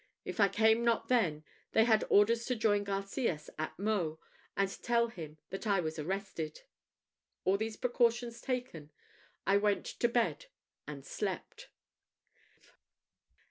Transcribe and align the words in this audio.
If 0.25 0.39
I 0.39 0.47
came 0.49 0.83
not 0.83 1.09
then, 1.09 1.43
they 1.73 1.83
had 1.83 2.03
orders 2.09 2.47
to 2.47 2.55
join 2.55 2.83
Garcias 2.83 3.51
at 3.59 3.77
Meaux, 3.77 4.19
and 4.57 4.67
tell 4.81 5.09
him 5.09 5.37
that 5.51 5.67
I 5.67 5.79
was 5.79 5.99
arrested. 5.99 6.63
All 7.45 7.55
these 7.55 7.77
precautions 7.77 8.41
taken, 8.41 8.89
I 9.45 9.57
went 9.57 9.85
to 9.85 10.07
bed 10.09 10.47
and 10.87 11.05
slept. 11.05 11.69